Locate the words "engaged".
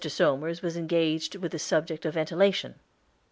0.77-1.35